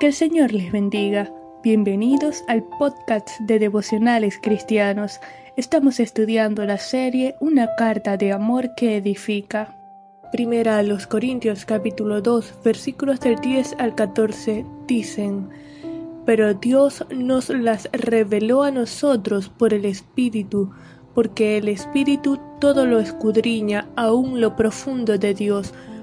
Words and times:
Que 0.00 0.06
el 0.06 0.14
Señor 0.14 0.54
les 0.54 0.72
bendiga. 0.72 1.30
Bienvenidos 1.62 2.42
al 2.48 2.62
podcast 2.78 3.28
de 3.40 3.58
devocionales 3.58 4.38
cristianos. 4.42 5.20
Estamos 5.58 6.00
estudiando 6.00 6.64
la 6.64 6.78
serie 6.78 7.34
Una 7.38 7.68
carta 7.76 8.16
de 8.16 8.32
amor 8.32 8.74
que 8.74 8.96
edifica. 8.96 9.76
Primera 10.32 10.78
a 10.78 10.82
los 10.82 11.06
Corintios 11.06 11.66
capítulo 11.66 12.22
2 12.22 12.60
versículos 12.64 13.20
del 13.20 13.36
10 13.40 13.76
al 13.78 13.94
14 13.94 14.64
dicen, 14.86 15.50
Pero 16.24 16.54
Dios 16.54 17.04
nos 17.14 17.50
las 17.50 17.86
reveló 17.92 18.62
a 18.62 18.70
nosotros 18.70 19.50
por 19.50 19.74
el 19.74 19.84
Espíritu, 19.84 20.70
porque 21.14 21.58
el 21.58 21.68
Espíritu 21.68 22.40
todo 22.58 22.86
lo 22.86 23.00
escudriña 23.00 23.86
aún 23.96 24.40
lo 24.40 24.56
profundo 24.56 25.18
de 25.18 25.34
Dios, 25.34 25.74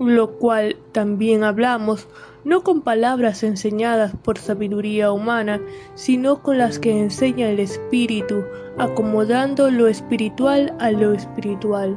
lo 0.00 0.38
cual 0.38 0.76
también 0.92 1.44
hablamos 1.44 2.08
no 2.44 2.62
con 2.62 2.82
palabras 2.82 3.42
enseñadas 3.42 4.14
por 4.22 4.38
sabiduría 4.38 5.12
humana, 5.12 5.60
sino 5.94 6.42
con 6.42 6.58
las 6.58 6.78
que 6.78 6.98
enseña 6.98 7.50
el 7.50 7.58
Espíritu, 7.58 8.44
acomodando 8.76 9.70
lo 9.70 9.88
espiritual 9.88 10.74
a 10.78 10.90
lo 10.90 11.14
espiritual. 11.14 11.96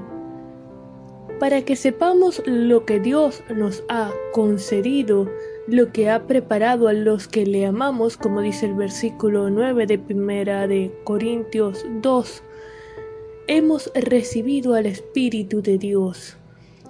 Para 1.40 1.62
que 1.62 1.76
sepamos 1.76 2.42
lo 2.46 2.86
que 2.86 3.00
Dios 3.00 3.44
nos 3.54 3.84
ha 3.90 4.10
concedido, 4.32 5.30
lo 5.68 5.92
que 5.92 6.10
ha 6.10 6.26
preparado 6.26 6.88
a 6.88 6.94
los 6.94 7.28
que 7.28 7.46
le 7.46 7.66
amamos, 7.66 8.18
como 8.18 8.42
dice 8.42 8.66
el 8.68 8.74
versículo 8.74 9.50
9 9.50 9.86
de 9.86 10.00
primera 10.00 10.66
de 10.66 10.92
Corintios 11.04 11.86
2, 12.02 12.42
hemos 13.48 13.92
recibido 13.94 14.74
al 14.74 14.86
Espíritu 14.86 15.62
de 15.62 15.78
Dios. 15.78 16.38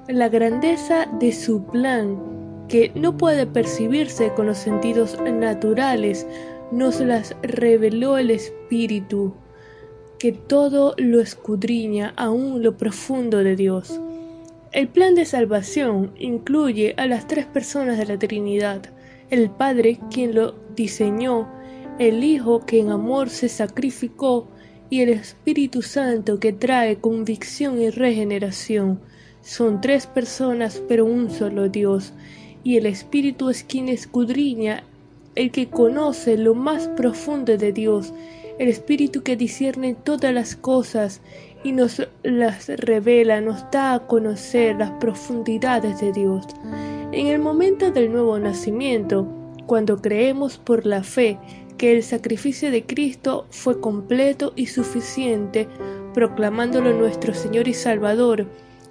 La 0.07 0.29
grandeza 0.29 1.05
de 1.19 1.31
su 1.33 1.65
plan 1.65 2.37
que 2.67 2.91
no 2.95 3.17
puede 3.17 3.45
percibirse 3.45 4.33
con 4.33 4.47
los 4.47 4.57
sentidos 4.57 5.17
naturales, 5.21 6.27
nos 6.71 6.99
las 6.99 7.35
reveló 7.41 8.17
el 8.17 8.31
Espíritu, 8.31 9.33
que 10.19 10.31
todo 10.31 10.95
lo 10.97 11.21
escudriña 11.21 12.13
aún 12.17 12.63
lo 12.63 12.75
profundo 12.77 13.43
de 13.43 13.55
Dios. 13.55 14.01
El 14.71 14.89
plan 14.89 15.15
de 15.15 15.25
salvación 15.25 16.11
incluye 16.17 16.93
a 16.97 17.05
las 17.05 17.27
tres 17.27 17.45
personas 17.45 17.97
de 17.97 18.05
la 18.05 18.19
Trinidad, 18.19 18.89
el 19.29 19.49
Padre 19.49 19.99
quien 20.11 20.35
lo 20.35 20.55
diseñó, 20.75 21.47
el 21.99 22.23
Hijo 22.23 22.65
que 22.65 22.79
en 22.79 22.89
amor 22.89 23.29
se 23.29 23.49
sacrificó 23.49 24.49
y 24.89 25.01
el 25.01 25.09
Espíritu 25.09 25.81
Santo 25.81 26.39
que 26.39 26.53
trae 26.53 26.97
convicción 26.97 27.81
y 27.81 27.89
regeneración. 27.89 28.99
Son 29.47 29.79
tres 29.79 30.07
personas 30.07 30.83
pero 30.89 31.05
un 31.05 31.31
solo 31.31 31.69
Dios 31.69 32.11
y 32.65 32.75
el 32.75 32.85
Espíritu 32.85 33.49
es 33.49 33.63
quien 33.63 33.87
escudriña, 33.87 34.83
el 35.35 35.51
que 35.51 35.69
conoce 35.69 36.37
lo 36.37 36.53
más 36.53 36.89
profundo 36.89 37.55
de 37.55 37.71
Dios, 37.71 38.13
el 38.59 38.67
Espíritu 38.67 39.23
que 39.23 39.37
discierne 39.37 39.95
todas 39.95 40.33
las 40.33 40.57
cosas 40.57 41.21
y 41.63 41.71
nos 41.71 42.05
las 42.23 42.67
revela, 42.67 43.39
nos 43.39 43.71
da 43.71 43.93
a 43.93 44.05
conocer 44.05 44.75
las 44.75 44.91
profundidades 44.99 46.01
de 46.01 46.11
Dios. 46.11 46.45
En 47.13 47.27
el 47.27 47.39
momento 47.39 47.89
del 47.91 48.11
nuevo 48.11 48.37
nacimiento, 48.39 49.29
cuando 49.65 50.01
creemos 50.01 50.57
por 50.57 50.85
la 50.85 51.03
fe 51.03 51.39
que 51.77 51.95
el 51.95 52.03
sacrificio 52.03 52.69
de 52.69 52.85
Cristo 52.85 53.47
fue 53.49 53.79
completo 53.79 54.51
y 54.57 54.65
suficiente, 54.65 55.69
proclamándolo 56.13 56.91
nuestro 56.93 57.33
Señor 57.33 57.69
y 57.69 57.73
Salvador, 57.73 58.45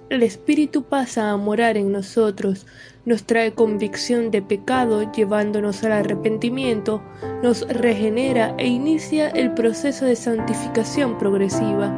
el 0.09 0.23
Espíritu 0.23 0.83
pasa 0.83 1.31
a 1.31 1.37
morar 1.37 1.77
en 1.77 1.91
nosotros, 1.91 2.65
nos 3.05 3.23
trae 3.23 3.53
convicción 3.53 4.31
de 4.31 4.41
pecado 4.41 5.11
llevándonos 5.11 5.83
al 5.83 5.91
arrepentimiento, 5.91 7.01
nos 7.43 7.67
regenera 7.67 8.55
e 8.57 8.67
inicia 8.67 9.29
el 9.29 9.53
proceso 9.53 10.05
de 10.05 10.15
santificación 10.15 11.17
progresiva. 11.17 11.93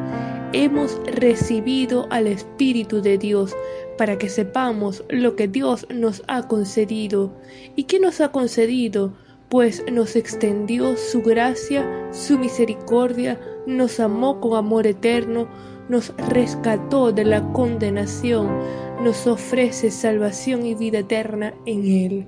Hemos 0.52 1.00
recibido 1.04 2.08
al 2.10 2.26
Espíritu 2.26 3.00
de 3.00 3.18
Dios 3.18 3.54
para 3.96 4.18
que 4.18 4.28
sepamos 4.28 5.04
lo 5.08 5.36
que 5.36 5.46
Dios 5.46 5.86
nos 5.94 6.22
ha 6.26 6.48
concedido. 6.48 7.32
¿Y 7.76 7.84
qué 7.84 8.00
nos 8.00 8.20
ha 8.20 8.32
concedido? 8.32 9.12
Pues 9.48 9.84
nos 9.90 10.16
extendió 10.16 10.96
su 10.96 11.22
gracia, 11.22 12.08
su 12.12 12.38
misericordia, 12.38 13.38
nos 13.66 14.00
amó 14.00 14.40
con 14.40 14.56
amor 14.56 14.86
eterno, 14.86 15.48
nos 15.90 16.14
rescató 16.28 17.10
de 17.10 17.24
la 17.24 17.52
condenación, 17.52 18.48
nos 19.02 19.26
ofrece 19.26 19.90
salvación 19.90 20.64
y 20.64 20.76
vida 20.76 21.00
eterna 21.00 21.52
en 21.66 21.84
Él. 21.84 22.26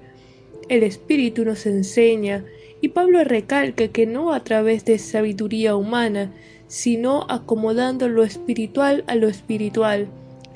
El 0.69 0.83
Espíritu 0.83 1.45
nos 1.45 1.65
enseña, 1.65 2.45
y 2.81 2.89
Pablo 2.89 3.23
recalca 3.23 3.87
que 3.87 4.05
no 4.05 4.33
a 4.33 4.43
través 4.43 4.84
de 4.84 4.99
sabiduría 4.99 5.77
humana, 5.77 6.33
sino 6.67 7.25
acomodando 7.28 8.09
lo 8.09 8.25
espiritual 8.25 9.05
a 9.06 9.15
lo 9.15 9.28
espiritual, 9.28 10.09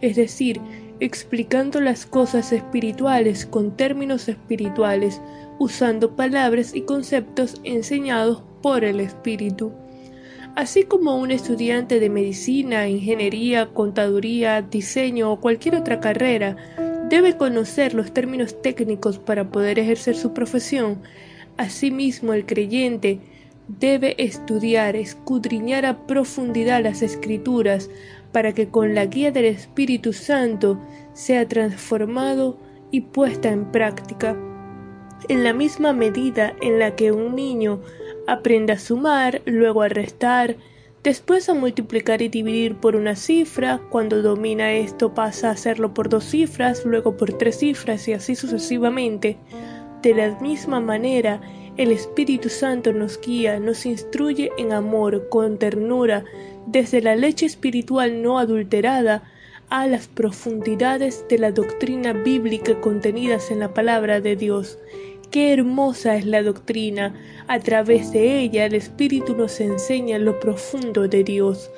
es 0.02 0.16
decir, 0.16 0.60
explicando 0.98 1.80
las 1.80 2.06
cosas 2.06 2.50
espirituales 2.52 3.46
con 3.46 3.76
términos 3.76 4.28
espirituales, 4.28 5.20
usando 5.60 6.16
palabras 6.16 6.74
y 6.74 6.80
conceptos 6.80 7.60
enseñados 7.62 8.42
por 8.62 8.84
el 8.84 8.98
Espíritu. 8.98 9.72
Así 10.56 10.84
como 10.84 11.18
un 11.18 11.30
estudiante 11.32 12.00
de 12.00 12.08
medicina, 12.08 12.88
ingeniería, 12.88 13.66
contaduría, 13.74 14.62
diseño 14.62 15.30
o 15.30 15.38
cualquier 15.38 15.76
otra 15.76 16.00
carrera 16.00 16.56
debe 17.10 17.36
conocer 17.36 17.92
los 17.92 18.14
términos 18.14 18.62
técnicos 18.62 19.18
para 19.18 19.50
poder 19.50 19.78
ejercer 19.78 20.16
su 20.16 20.32
profesión, 20.32 21.02
asimismo 21.58 22.32
el 22.32 22.46
creyente 22.46 23.20
debe 23.68 24.14
estudiar, 24.16 24.96
escudriñar 24.96 25.84
a 25.84 26.06
profundidad 26.06 26.82
las 26.82 27.02
escrituras 27.02 27.90
para 28.32 28.54
que 28.54 28.68
con 28.68 28.94
la 28.94 29.04
guía 29.04 29.32
del 29.32 29.44
Espíritu 29.44 30.14
Santo 30.14 30.80
sea 31.12 31.46
transformado 31.46 32.58
y 32.90 33.02
puesta 33.02 33.50
en 33.50 33.70
práctica. 33.70 34.34
En 35.28 35.44
la 35.44 35.52
misma 35.52 35.92
medida 35.92 36.54
en 36.62 36.78
la 36.78 36.96
que 36.96 37.12
un 37.12 37.36
niño 37.36 37.82
aprende 38.26 38.72
a 38.72 38.78
sumar, 38.78 39.42
luego 39.44 39.82
a 39.82 39.88
restar, 39.88 40.56
después 41.02 41.48
a 41.48 41.54
multiplicar 41.54 42.22
y 42.22 42.28
dividir 42.28 42.76
por 42.76 42.96
una 42.96 43.16
cifra, 43.16 43.80
cuando 43.90 44.22
domina 44.22 44.72
esto 44.72 45.14
pasa 45.14 45.48
a 45.48 45.52
hacerlo 45.52 45.94
por 45.94 46.08
dos 46.08 46.24
cifras, 46.24 46.84
luego 46.84 47.16
por 47.16 47.32
tres 47.32 47.58
cifras 47.58 48.08
y 48.08 48.12
así 48.12 48.34
sucesivamente. 48.34 49.36
De 50.02 50.14
la 50.14 50.38
misma 50.40 50.80
manera, 50.80 51.40
el 51.76 51.92
Espíritu 51.92 52.48
Santo 52.48 52.92
nos 52.92 53.20
guía, 53.20 53.60
nos 53.60 53.86
instruye 53.86 54.50
en 54.58 54.72
amor, 54.72 55.28
con 55.28 55.58
ternura, 55.58 56.24
desde 56.66 57.00
la 57.02 57.14
leche 57.14 57.46
espiritual 57.46 58.22
no 58.22 58.38
adulterada 58.38 59.22
a 59.68 59.86
las 59.86 60.06
profundidades 60.06 61.24
de 61.28 61.38
la 61.38 61.50
doctrina 61.50 62.12
bíblica 62.12 62.80
contenidas 62.80 63.50
en 63.50 63.58
la 63.60 63.74
palabra 63.74 64.20
de 64.20 64.36
Dios. 64.36 64.78
Qué 65.30 65.52
hermosa 65.52 66.16
es 66.16 66.24
la 66.24 66.42
doctrina. 66.42 67.14
A 67.48 67.58
través 67.60 68.12
de 68.12 68.40
ella 68.40 68.64
el 68.64 68.74
Espíritu 68.74 69.34
nos 69.34 69.60
enseña 69.60 70.18
lo 70.18 70.40
profundo 70.40 71.08
de 71.08 71.24
Dios. 71.24 71.70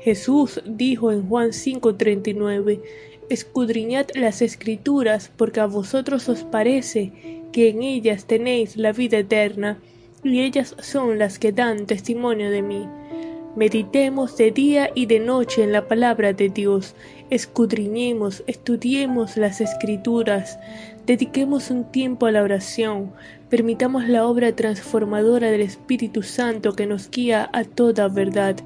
Jesús 0.00 0.60
dijo 0.66 1.12
en 1.12 1.28
Juan 1.28 1.52
5:39, 1.52 2.80
Escudriñad 3.28 4.06
las 4.14 4.42
escrituras, 4.42 5.32
porque 5.36 5.60
a 5.60 5.66
vosotros 5.66 6.28
os 6.28 6.44
parece 6.44 7.12
que 7.52 7.70
en 7.70 7.82
ellas 7.82 8.26
tenéis 8.26 8.76
la 8.76 8.92
vida 8.92 9.18
eterna, 9.18 9.80
y 10.22 10.42
ellas 10.42 10.76
son 10.80 11.18
las 11.18 11.38
que 11.38 11.52
dan 11.52 11.86
testimonio 11.86 12.50
de 12.50 12.62
mí. 12.62 12.86
Meditemos 13.56 14.36
de 14.36 14.50
día 14.50 14.90
y 14.94 15.06
de 15.06 15.18
noche 15.18 15.64
en 15.64 15.72
la 15.72 15.88
palabra 15.88 16.34
de 16.34 16.50
Dios, 16.50 16.94
escudriñemos, 17.30 18.44
estudiemos 18.46 19.38
las 19.38 19.62
escrituras, 19.62 20.58
dediquemos 21.06 21.70
un 21.70 21.90
tiempo 21.90 22.26
a 22.26 22.32
la 22.32 22.42
oración, 22.42 23.12
permitamos 23.48 24.10
la 24.10 24.26
obra 24.26 24.54
transformadora 24.54 25.50
del 25.50 25.62
Espíritu 25.62 26.22
Santo 26.22 26.74
que 26.74 26.84
nos 26.84 27.10
guía 27.10 27.48
a 27.54 27.64
toda 27.64 28.08
verdad, 28.08 28.56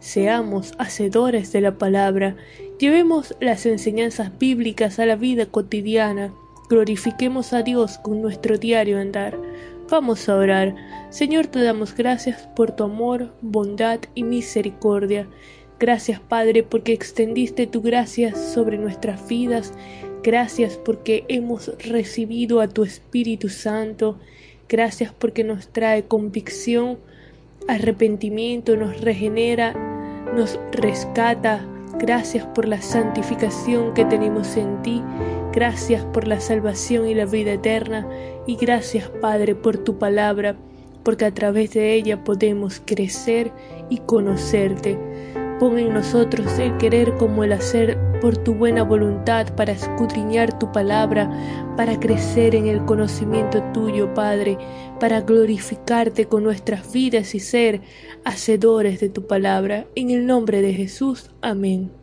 seamos 0.00 0.72
hacedores 0.78 1.52
de 1.52 1.60
la 1.60 1.76
palabra, 1.76 2.34
llevemos 2.78 3.36
las 3.40 3.66
enseñanzas 3.66 4.38
bíblicas 4.38 4.98
a 4.98 5.04
la 5.04 5.16
vida 5.16 5.44
cotidiana, 5.44 6.32
glorifiquemos 6.70 7.52
a 7.52 7.62
Dios 7.62 7.98
con 7.98 8.22
nuestro 8.22 8.56
diario 8.56 8.98
andar. 8.98 9.36
Vamos 9.90 10.28
a 10.28 10.36
orar. 10.36 10.74
Señor, 11.10 11.46
te 11.46 11.62
damos 11.62 11.94
gracias 11.94 12.48
por 12.54 12.72
tu 12.72 12.84
amor, 12.84 13.32
bondad 13.40 14.00
y 14.14 14.24
misericordia. 14.24 15.26
Gracias, 15.80 16.20
Padre, 16.20 16.64
porque 16.64 16.92
extendiste 16.92 17.66
tu 17.66 17.80
gracia 17.80 18.34
sobre 18.34 18.76
nuestras 18.76 19.26
vidas. 19.26 19.72
Gracias 20.22 20.76
porque 20.76 21.24
hemos 21.28 21.72
recibido 21.82 22.60
a 22.60 22.68
tu 22.68 22.84
Espíritu 22.84 23.48
Santo. 23.48 24.18
Gracias 24.68 25.10
porque 25.18 25.44
nos 25.44 25.68
trae 25.68 26.04
convicción, 26.04 26.98
arrepentimiento, 27.68 28.76
nos 28.76 29.00
regenera, 29.00 29.72
nos 30.34 30.60
rescata. 30.72 31.66
Gracias 31.98 32.44
por 32.46 32.68
la 32.68 32.82
santificación 32.82 33.94
que 33.94 34.04
tenemos 34.04 34.58
en 34.58 34.82
ti. 34.82 35.02
Gracias 35.52 36.04
por 36.04 36.28
la 36.28 36.38
salvación 36.38 37.08
y 37.08 37.14
la 37.14 37.24
vida 37.24 37.52
eterna. 37.52 38.06
Y 38.46 38.56
gracias, 38.56 39.08
Padre, 39.22 39.54
por 39.54 39.78
tu 39.78 39.98
palabra, 39.98 40.56
porque 41.08 41.24
a 41.24 41.32
través 41.32 41.72
de 41.72 41.94
ella 41.94 42.22
podemos 42.22 42.82
crecer 42.84 43.50
y 43.88 43.96
conocerte. 43.96 44.98
Pon 45.58 45.78
en 45.78 45.94
nosotros 45.94 46.58
el 46.58 46.76
querer 46.76 47.16
como 47.16 47.44
el 47.44 47.52
hacer 47.52 47.98
por 48.20 48.36
tu 48.36 48.52
buena 48.52 48.82
voluntad 48.82 49.46
para 49.56 49.72
escudriñar 49.72 50.58
tu 50.58 50.70
palabra, 50.70 51.30
para 51.78 51.98
crecer 51.98 52.54
en 52.54 52.66
el 52.66 52.84
conocimiento 52.84 53.62
tuyo, 53.72 54.12
Padre, 54.12 54.58
para 55.00 55.22
glorificarte 55.22 56.26
con 56.26 56.42
nuestras 56.44 56.92
vidas 56.92 57.34
y 57.34 57.40
ser 57.40 57.80
hacedores 58.26 59.00
de 59.00 59.08
tu 59.08 59.26
palabra. 59.26 59.86
En 59.94 60.10
el 60.10 60.26
nombre 60.26 60.60
de 60.60 60.74
Jesús. 60.74 61.30
Amén. 61.40 61.97